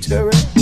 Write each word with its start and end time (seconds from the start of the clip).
victory. 0.00 0.57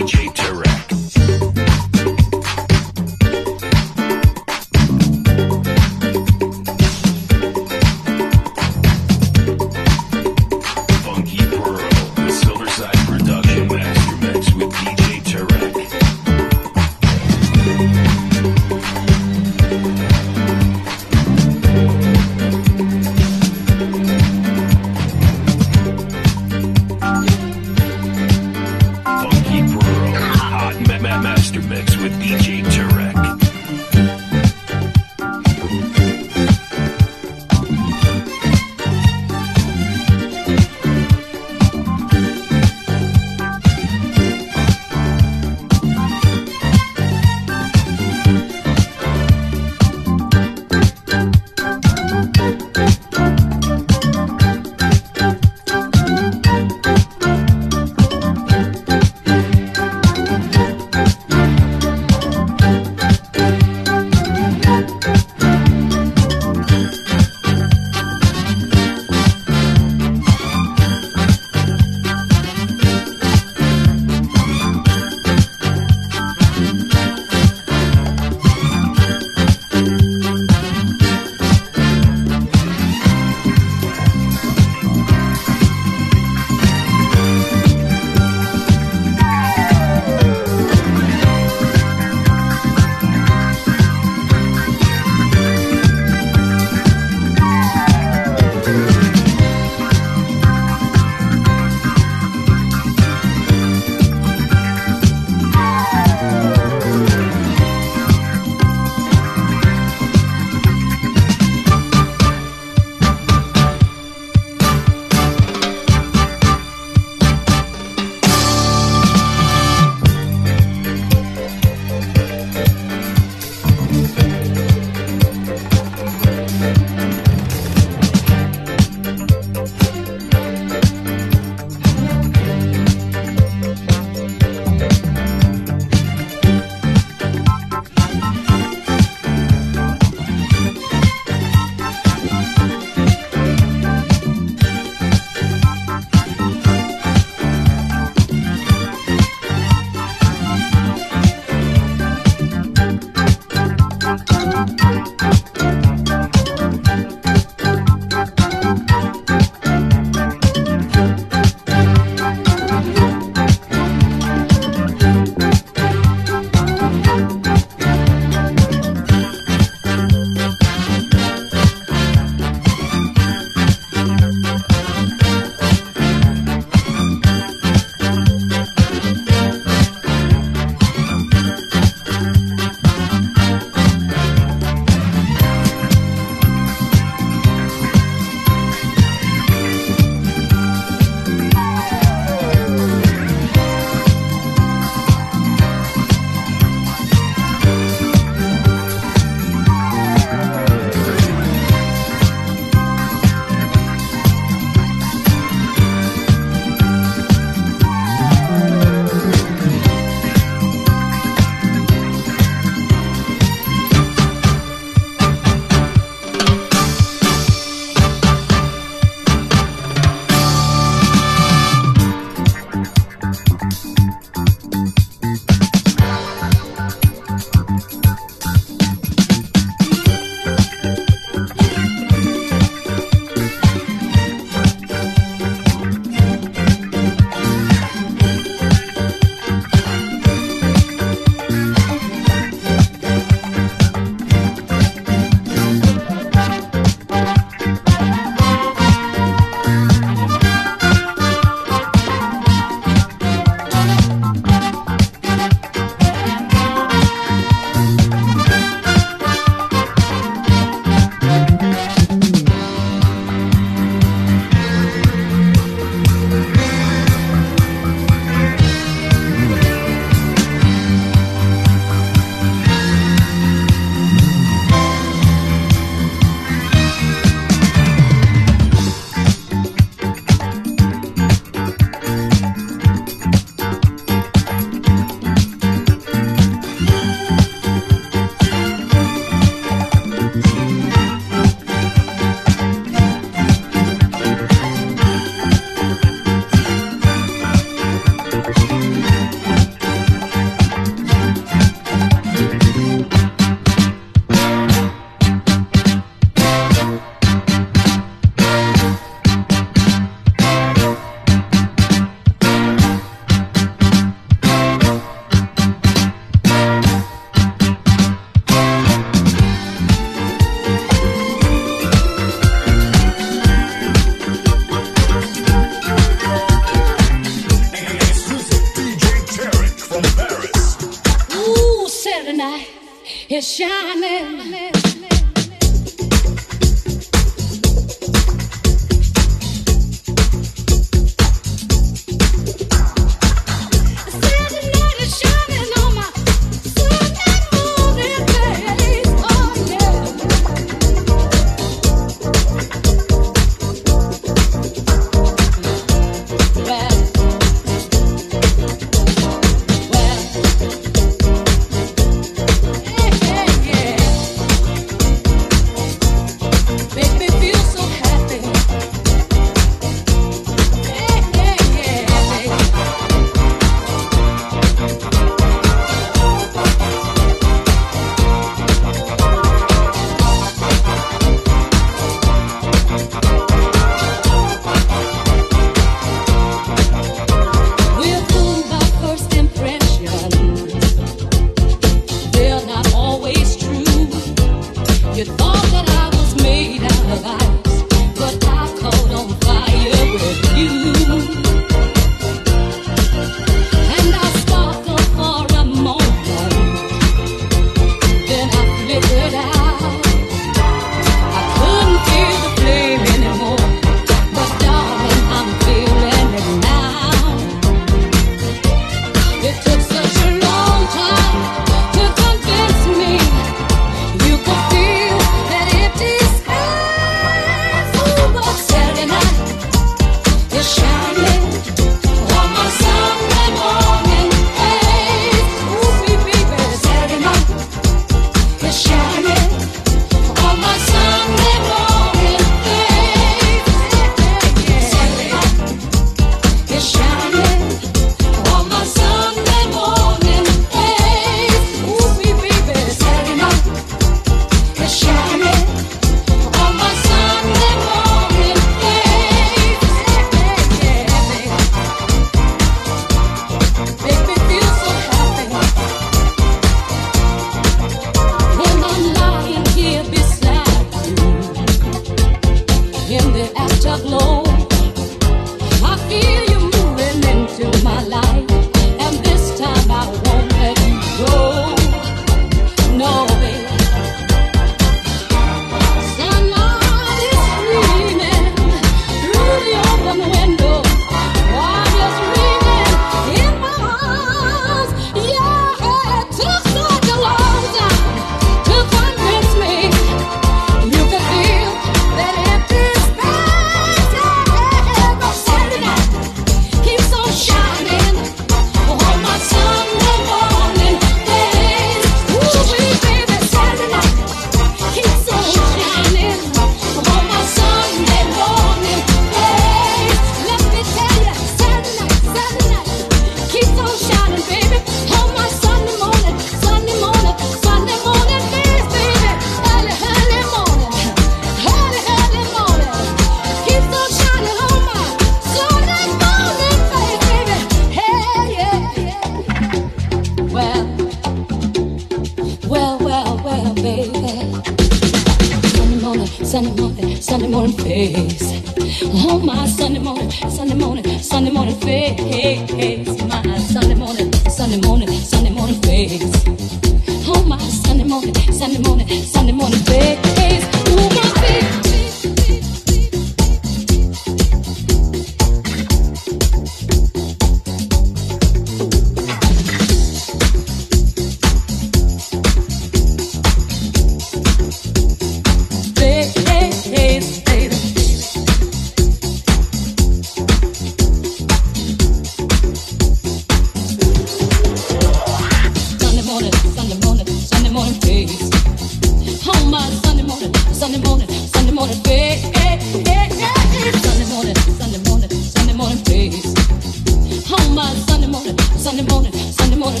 Sunday 598.10 598.26
morning, 598.26 598.58
Sunday 598.76 599.04
morning, 599.04 599.32
Sunday 599.32 599.76
morning 599.76 600.00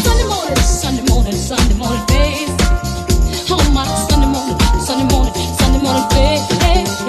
Sunday 0.00 0.24
morning, 0.26 0.56
Sunday 0.56 1.02
morning, 1.04 1.32
Sunday 1.34 1.74
morning. 1.74 2.48
Oh 3.50 3.70
my 3.74 3.84
Sunday 4.08 4.26
morning, 4.26 4.58
Sunday 4.80 5.14
morning, 5.14 5.34
Sunday 5.58 5.82
morning 5.82 6.08
babe. 6.10 7.07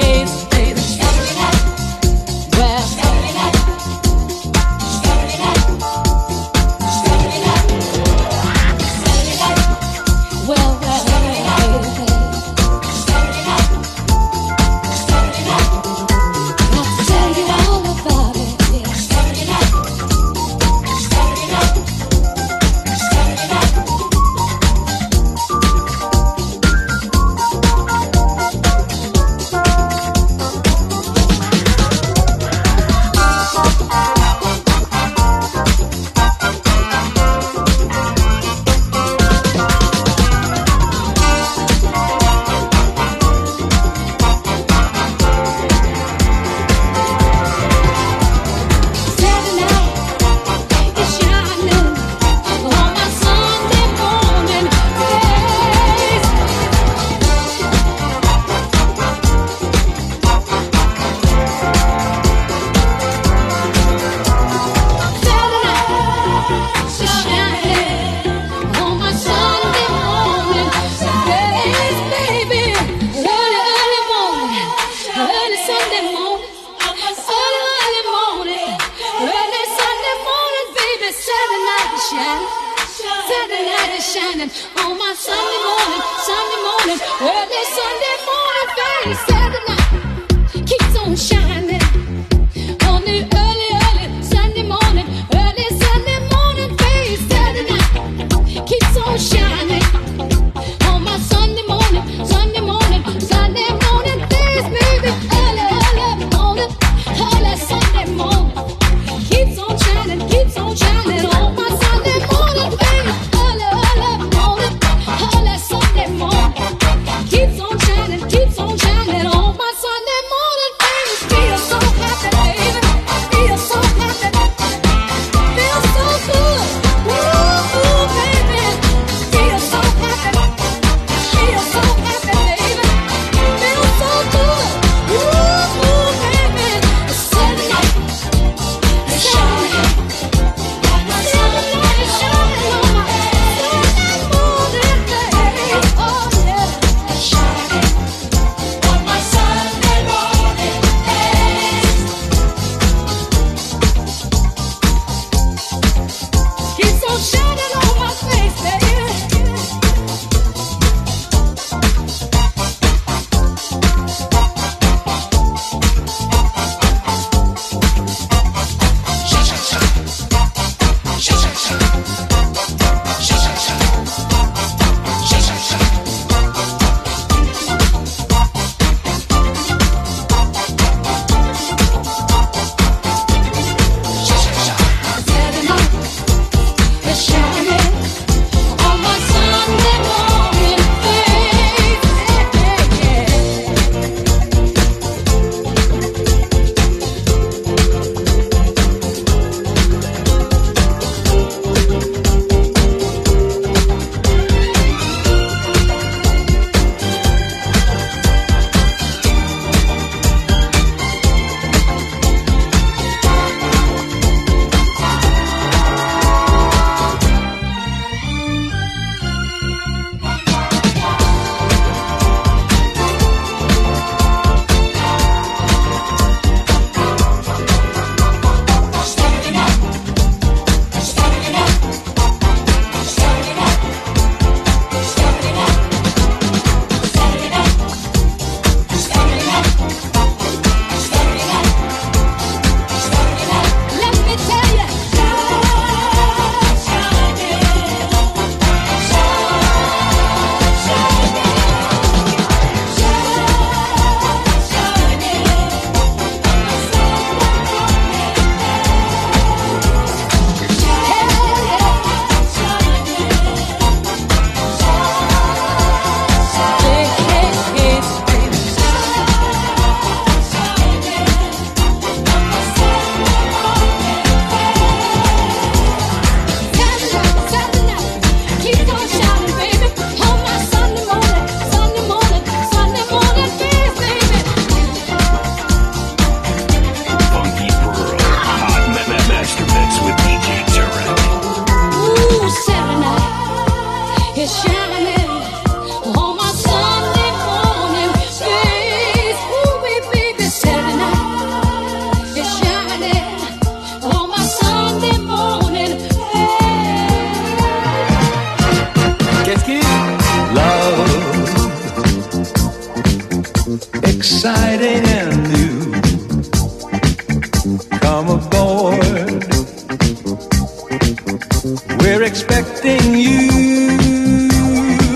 We're 322.02 322.24
expecting 322.24 323.16
you, 323.16 324.50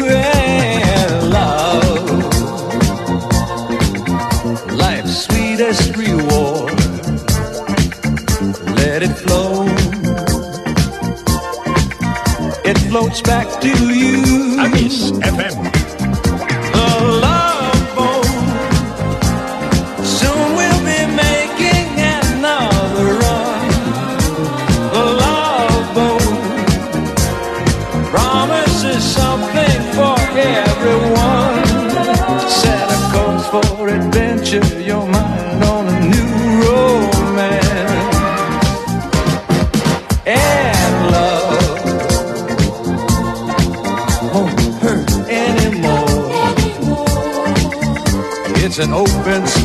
eh, 0.07 1.21
love. 1.23 2.09
Life's 4.71 5.25
sweetest 5.25 5.95
reward. 5.95 6.73
Let 8.75 9.03
it 9.03 9.15
flow. 9.23 9.65
It 12.65 12.77
floats 12.89 13.21
back 13.21 13.47
to 13.61 13.69
you. 13.69 14.59
I 14.59 14.67
miss. 14.67 15.12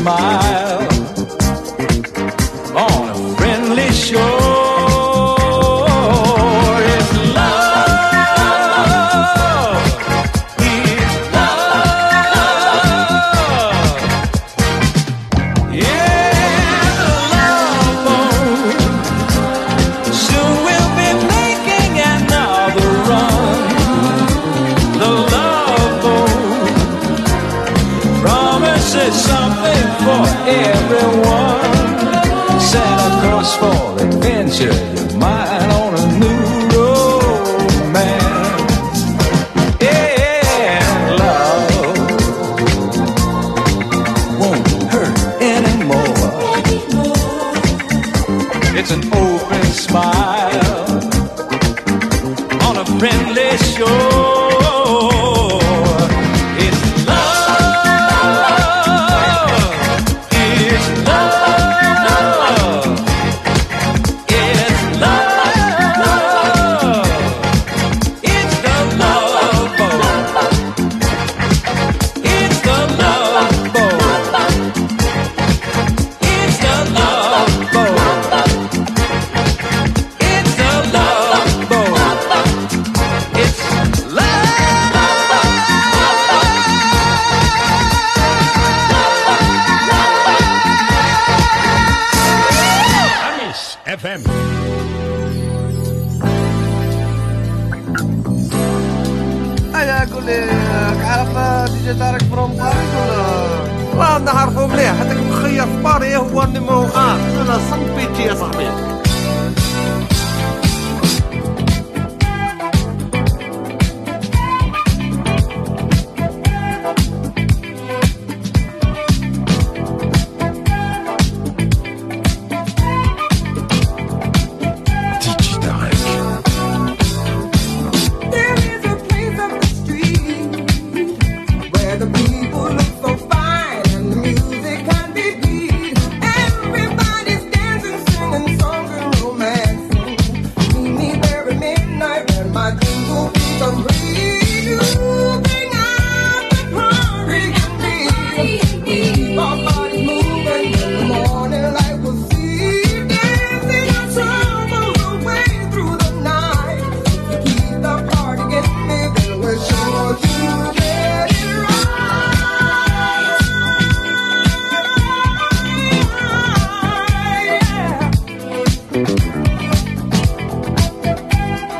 my 0.03 0.48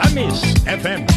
Amis 0.05 0.43
FM. 0.65 1.08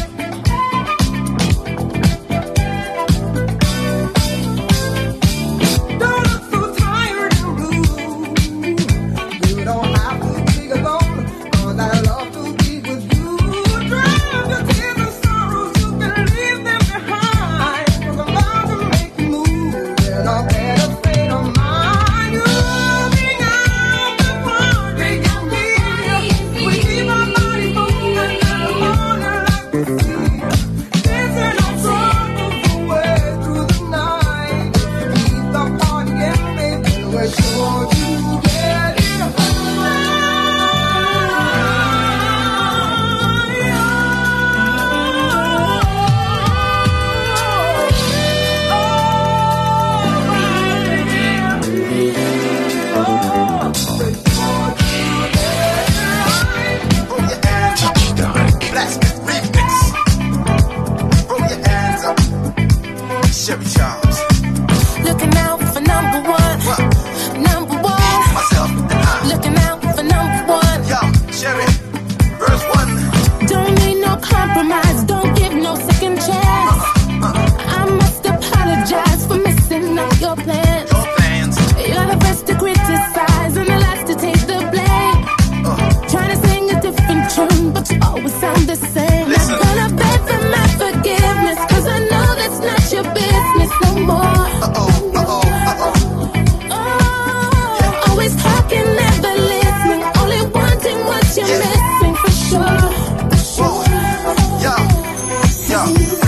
Yo, 105.73 106.22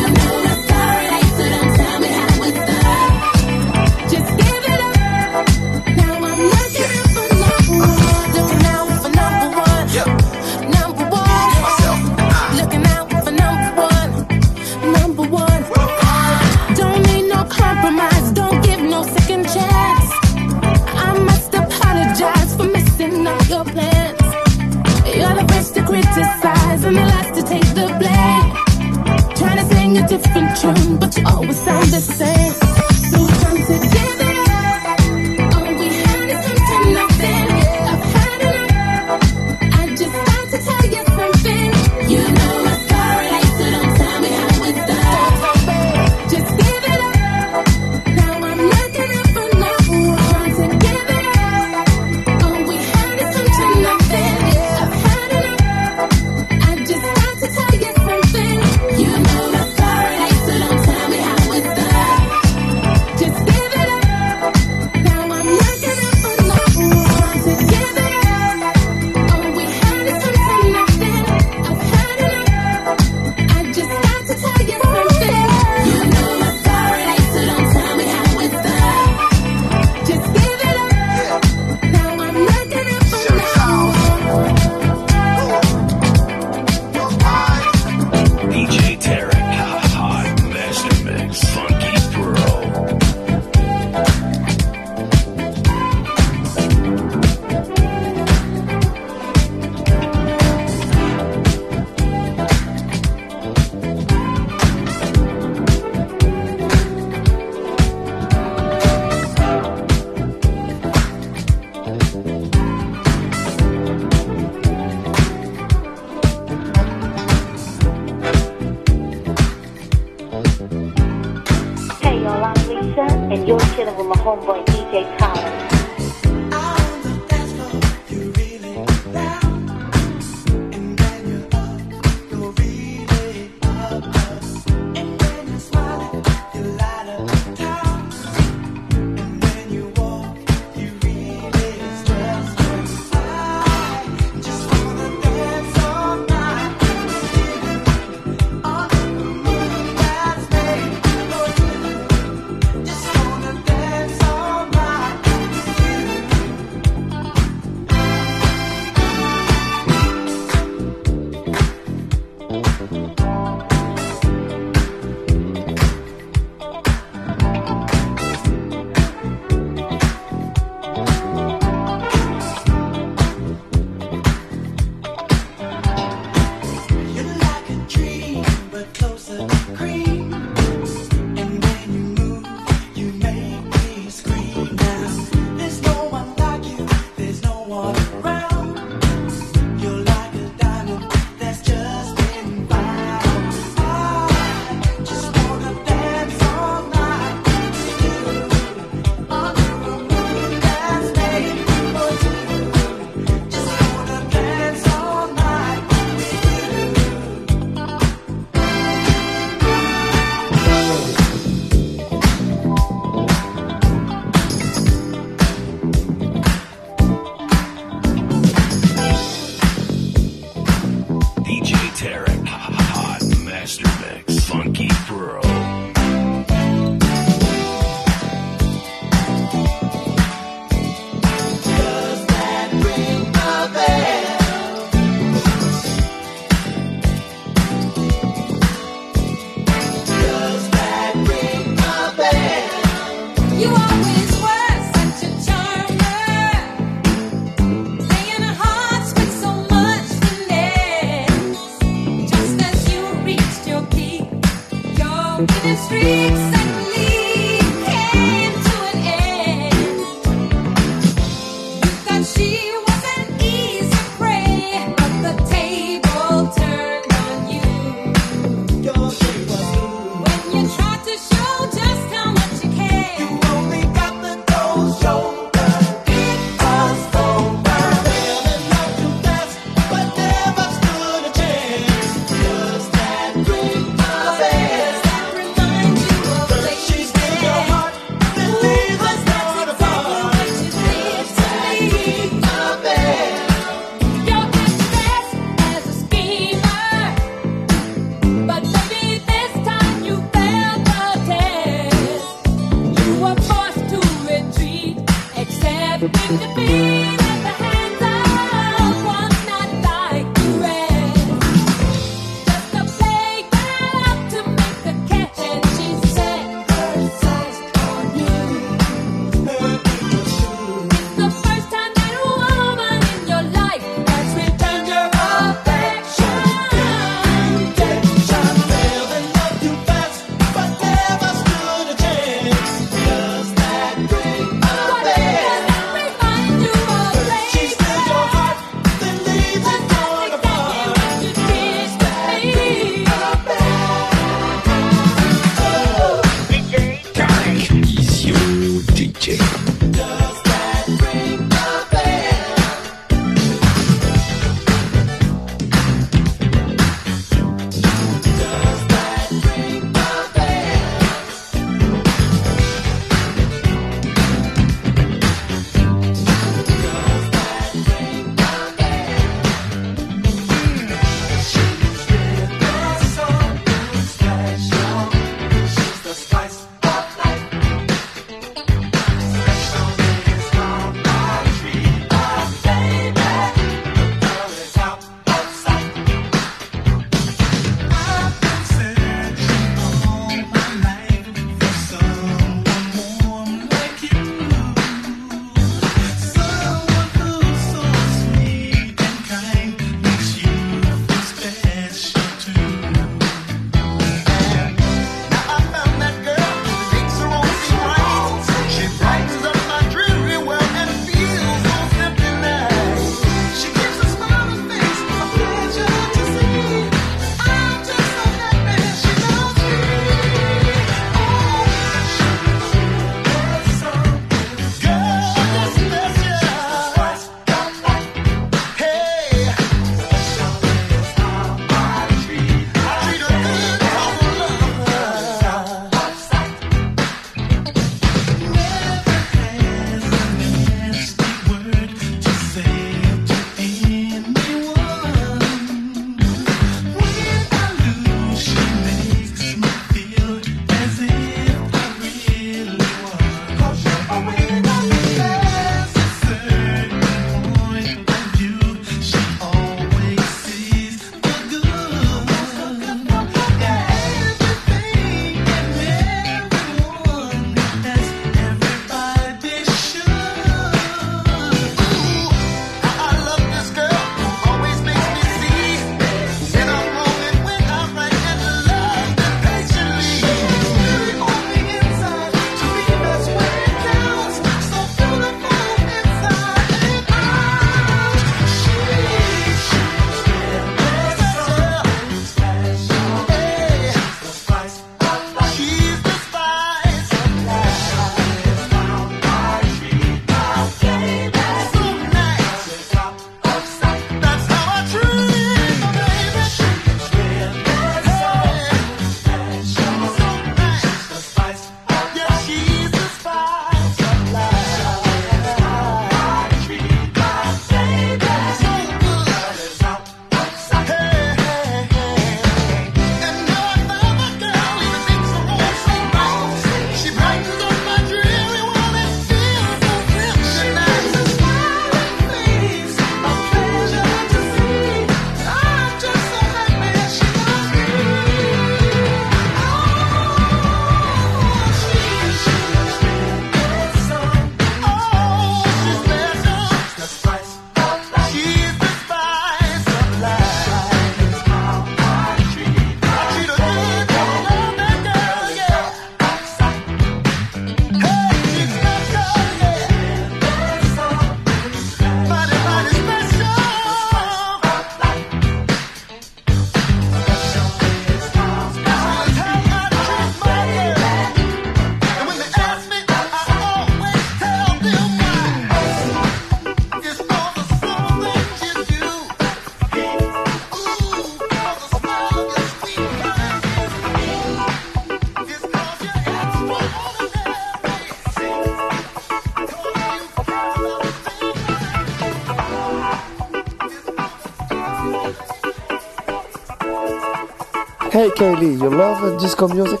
Hey 598.14 598.30
Kaylee, 598.30 598.78
you 598.80 598.90
love 598.90 599.40
disco 599.40 599.66
music? 599.66 600.00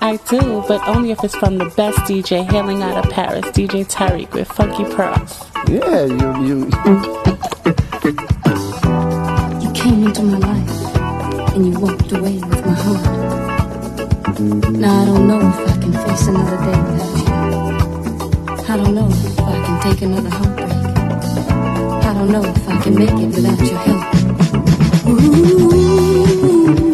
I 0.00 0.18
do, 0.28 0.62
but 0.68 0.86
only 0.86 1.10
if 1.10 1.24
it's 1.24 1.34
from 1.34 1.58
the 1.58 1.64
best 1.76 1.98
DJ 2.06 2.48
hailing 2.48 2.80
out 2.80 3.04
of 3.04 3.10
Paris, 3.10 3.44
DJ 3.46 3.84
Tarek 3.84 4.32
with 4.32 4.46
Funky 4.46 4.84
Pearls. 4.84 5.50
Yeah, 5.66 6.04
you 6.04 6.44
you 6.46 6.70
You 9.60 9.70
came 9.72 10.06
into 10.06 10.22
my 10.22 10.38
life 10.38 10.70
and 11.56 11.66
you 11.66 11.80
walked 11.80 12.12
away 12.12 12.38
with 12.38 12.64
my 12.64 12.72
heart. 12.72 13.04
Now 14.70 15.02
I 15.02 15.04
don't 15.06 15.26
know 15.26 15.40
if 15.40 15.58
I 15.70 15.76
can 15.82 15.92
face 15.92 16.28
another 16.28 16.56
day 16.66 16.78
without 16.86 17.18
you. 17.18 17.26
I 18.62 18.76
don't 18.76 18.94
know 18.94 19.08
if 19.10 19.40
I 19.40 19.42
can 19.66 19.76
take 19.82 20.02
another 20.02 20.30
heartbreak. 20.30 20.70
I 22.04 22.14
don't 22.14 22.30
know 22.30 22.44
if 22.44 22.68
I 22.68 22.80
can 22.80 22.94
make 22.94 23.10
it 23.10 23.34
without 23.34 23.58
your 23.58 23.78
help. 23.80 24.04
Ooh. 25.08 26.89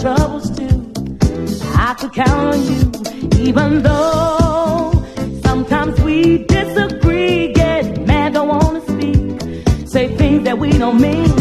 troubles 0.00 0.50
too. 0.56 0.92
I 1.74 1.94
could 1.98 2.12
count 2.12 2.54
on 2.54 2.62
you, 2.70 3.40
even 3.40 3.82
though 3.82 4.92
sometimes 5.44 6.00
we 6.00 6.44
disagree, 6.44 7.52
get 7.52 8.06
mad, 8.06 8.34
don't 8.34 8.48
wanna 8.48 8.80
speak, 8.82 9.88
say 9.88 10.14
things 10.16 10.44
that 10.44 10.58
we 10.58 10.70
don't 10.70 11.00
mean. 11.00 11.35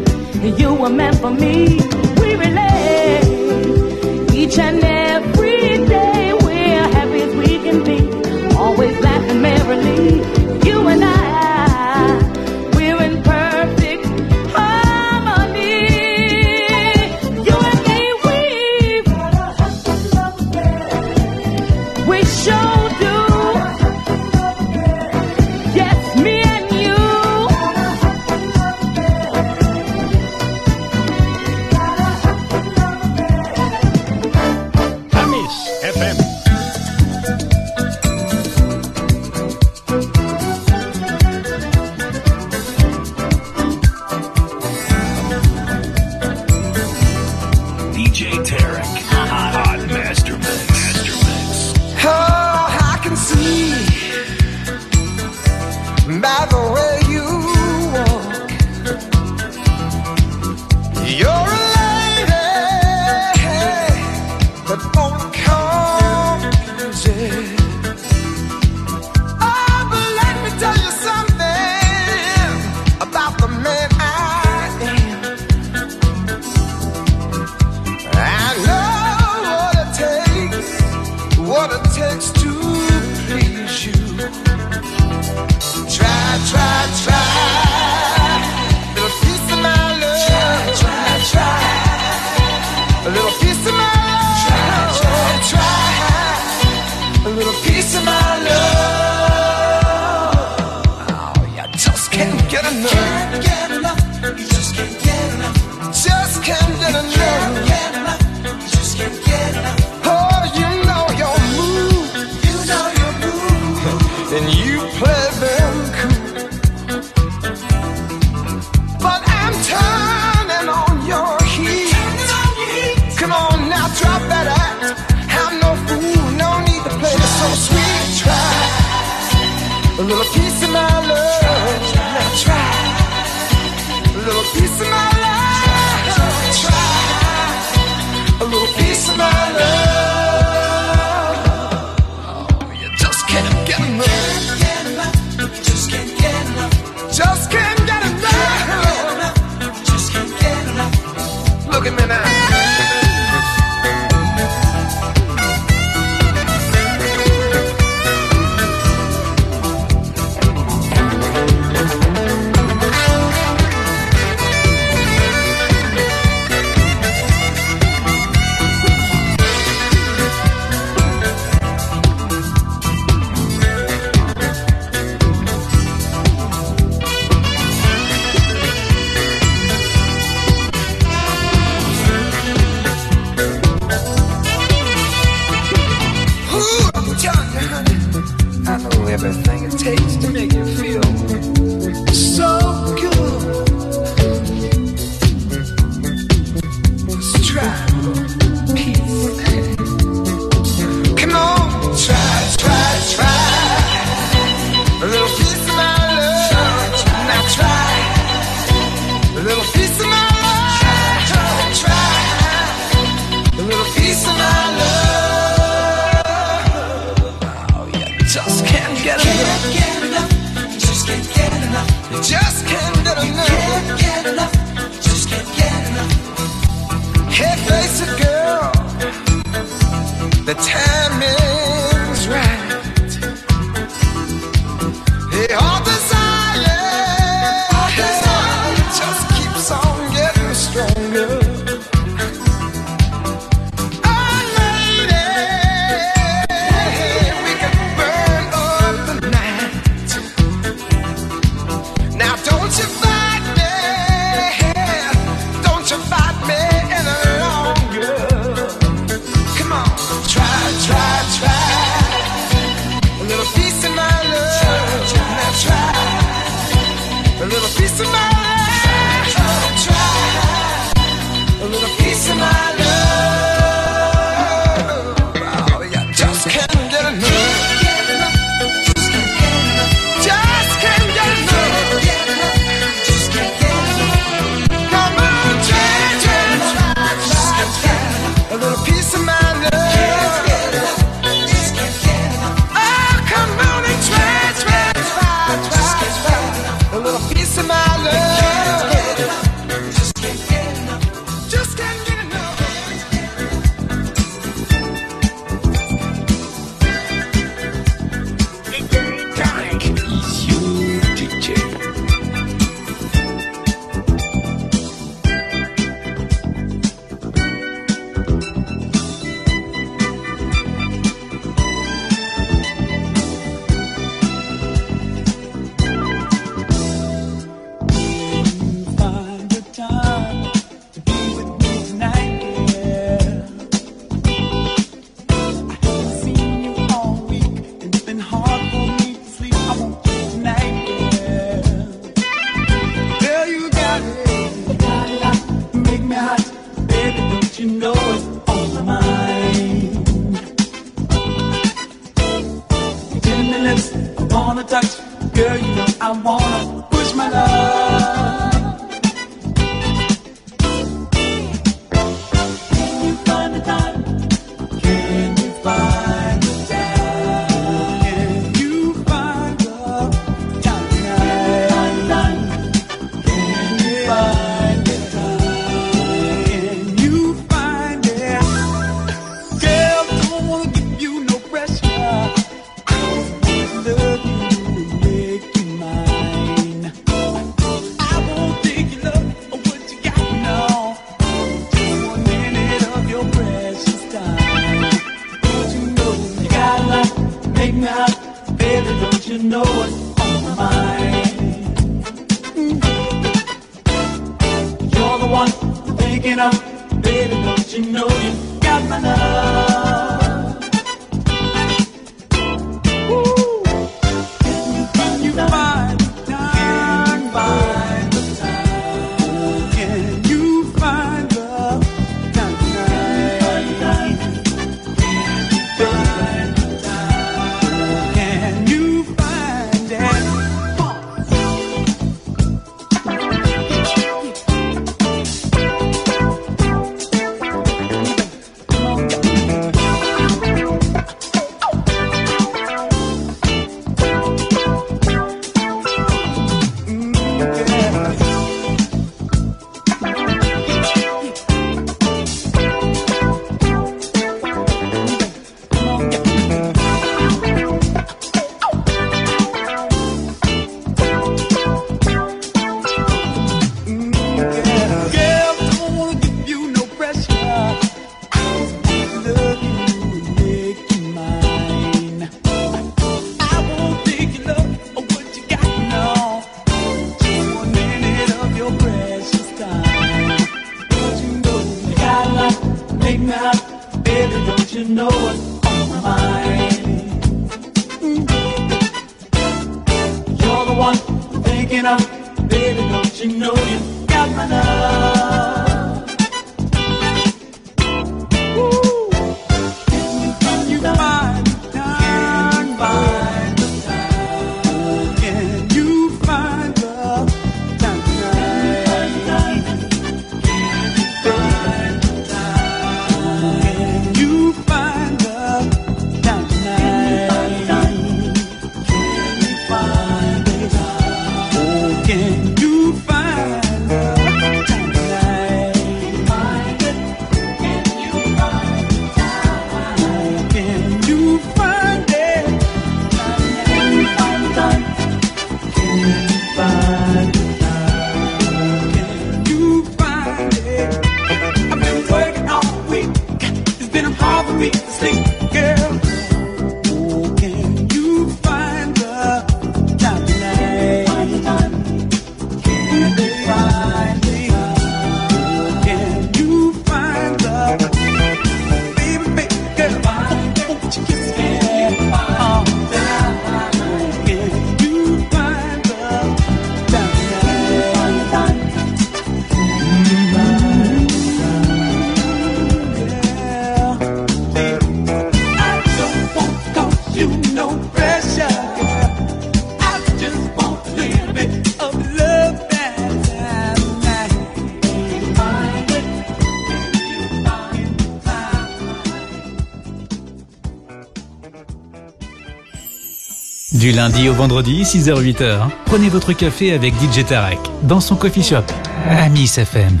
Du 593.82 593.90
lundi 593.90 594.28
au 594.28 594.32
vendredi, 594.32 594.84
6h-8h, 594.84 595.68
prenez 595.86 596.08
votre 596.08 596.32
café 596.32 596.72
avec 596.72 596.94
DJ 596.94 597.24
Tarek 597.26 597.58
dans 597.82 597.98
son 597.98 598.14
coffee 598.14 598.44
shop, 598.44 598.62
Amis 599.08 599.52
FM. 599.56 600.00